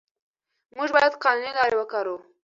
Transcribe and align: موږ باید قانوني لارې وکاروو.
موږ 0.77 0.89
باید 0.95 1.13
قانوني 1.23 1.51
لارې 1.57 1.75
وکاروو. 1.77 2.19